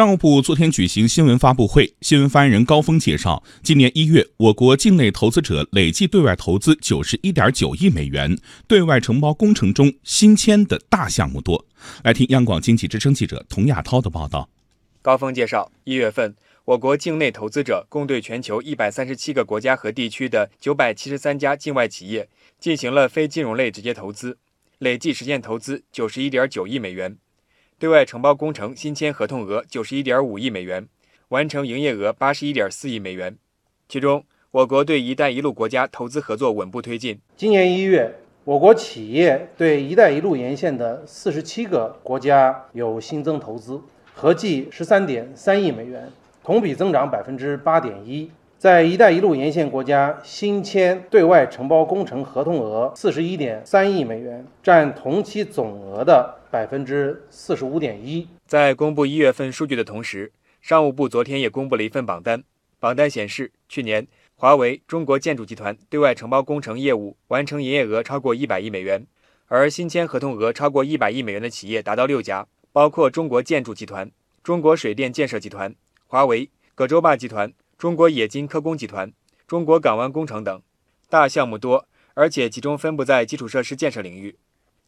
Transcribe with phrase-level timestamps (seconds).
[0.00, 11.66] 商务部昨天举行新闻发布会，新闻发言人高峰介绍，今年一月，我国境内投资者累计对外投资九十一点九亿美元，对外承包工程中新签的大项目多。
[12.02, 14.48] 来听央广经济之声记者童亚涛的报道。
[15.02, 22.26] 高峰介绍，一月份，我国境内投资者共对全球一百三十七个国家和地区的九百七十三家境外企业
[22.58, 24.38] 进行了非金融类直接投资，
[24.78, 27.18] 累计实现投资九十一点九亿美元。
[27.80, 30.86] 对外承包工程新签合同额九十一点五亿美元，
[31.30, 33.38] 完成营业额八十一点四亿美元。
[33.88, 37.18] 其中，我国对“一带一路”国家投资合作稳步推进。
[37.38, 43.80] 今年一月，我国企业对“一带一路”沿线的四十七个国家有新增投资，
[44.12, 46.06] 合计十三点三亿美元，
[46.44, 48.30] 同比增长百分之八点一。
[48.60, 58.28] 在“一带一路”沿线国家新签对外承包工程合同额四十一点三亿美元，占同期总额的百分之四十五点一。
[58.46, 62.44] 在公布一月份数据的同时，商务部昨天也公布了一份榜单。
[62.78, 69.06] 榜单显示，去年华为、中国建筑集团对外承包工程业务完成营业额超过一百亿美元，
[69.46, 74.10] 而新签合同额超过一百亿美元的企业达到六家，包括中国建筑集团、
[74.42, 75.74] 中国水电建设集团、
[76.06, 77.50] 华为、葛洲坝集团。
[77.80, 79.10] 中国冶金科工集团、
[79.46, 80.60] 中国港湾工程等
[81.08, 84.36] 大项目多，而且集中分布在基础设施建设领域。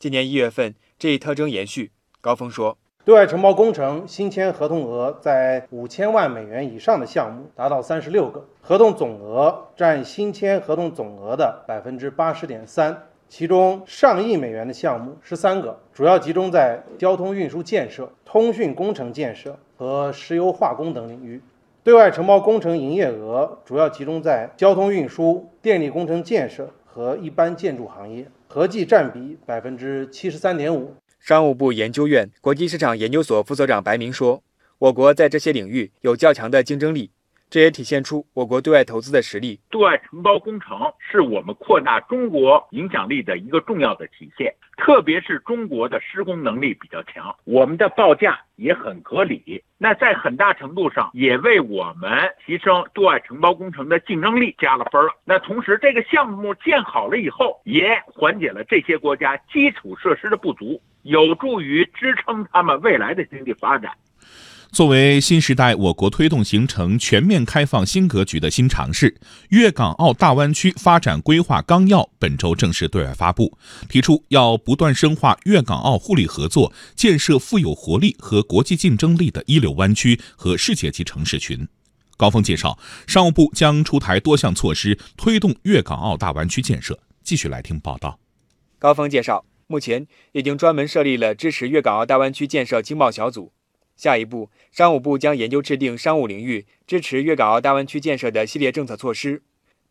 [0.00, 1.92] 今年一月份，这一特征延续。
[2.20, 21.40] 高峰说，对外承包工程新签合同额在五千万美元以上的项目达到三十六个，合同总额占新签合同总额的百分之八十点三，其中上亿美元的项目十三个，主要集中在交通运输建设、通讯工程建设和石油化工等领域。
[21.82, 30.94] 对外承包工程营业额主要集中在交通运输、电力工程建设和一般建筑行业，合计占比百分之七十三点五。
[31.18, 34.42] 商务部研究院国际市场研究所副所长白明说
[34.78, 37.10] ：“我国在这些领域有较强的竞争力。”
[37.50, 39.58] 这也体现出我国对外投资的实力。
[39.68, 49.62] 对外承包工程是我们扩大中国影响力的一个重要的体现，特别是中国的施工能力比较强，我们的报价也很合理。
[49.76, 55.12] 那在很大程度上也为我们提升对外承包工程的竞争力加了分了。
[55.24, 63.90] 那同时，这个项目建好了以后，也缓解了这些国家基础设施的不足，有助于支撑他们未来的经济发展。
[64.72, 69.10] 作为新时代我国推动形成全面开放新格局的新尝试，
[69.48, 73.58] 《粤港澳大湾区发展规划纲要》本周正式对外发布，
[73.88, 81.66] 提出要不断深化粤港澳互利合作，建设富有活力和国际竞争力的一流湾区和世界级城市群。
[82.16, 87.00] 高峰介绍，商务部将出台多项措施，推动粤港澳大湾区建设。
[87.24, 88.20] 继续来听报道。
[88.78, 93.52] 高峰介绍，目前已经专门设立了支持粤港澳大湾区建设经贸小组。
[94.00, 99.42] 下一步，商务部将研究制定商务领域支持粤港澳大湾区建设的系列政策措施，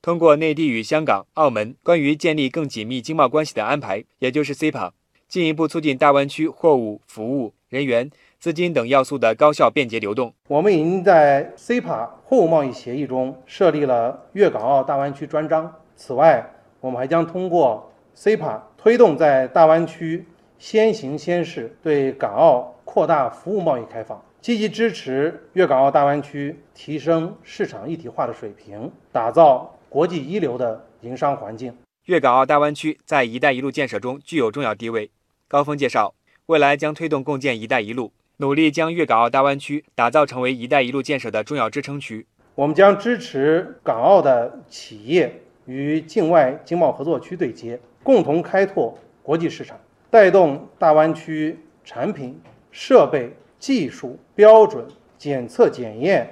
[0.00, 4.92] 通过内地与香港、澳门关于建立更紧密经贸关系的安排，也就是 CEPA，
[5.28, 8.10] 进一步促进大湾区货物、服务、人员、
[8.40, 10.32] 资金等要素的高效便捷流动。
[10.46, 15.70] 我们已经在 CEPA 货物贸易协议中设立了粤港澳大湾区专章。
[15.94, 20.24] 此外，我们还将通过 CEPA 推动在大湾区
[20.58, 22.74] 先行先试，对港澳。
[22.90, 31.76] 扩大服务贸易开放，积极支持粤港澳大湾区提升市场一体化的水平，打造国际一流的营商环境。
[32.06, 35.10] 粤港澳大湾区在“一带一路”建设中具有重要地位。
[35.48, 36.14] 高峰介绍，
[36.46, 42.26] 未来将推动共建“一带一路”，努力将粤港澳大湾区打造成为“一带一路”建设的重要支撑区。
[42.54, 49.78] 我们将支持港澳的企业与境外经贸合作区对接，共同开拓国际市场，
[50.10, 52.40] 带动大湾区产品。
[52.70, 54.86] 设备、技术、标准、
[55.16, 56.28] 检测、检验、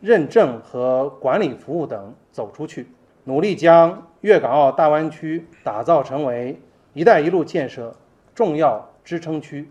[0.00, 2.86] 认证和管理服务等走出去，
[3.24, 6.58] 努力将粤港澳大湾区打造成为
[6.94, 7.94] “一带一路”建设
[8.34, 9.68] 重要支撑区。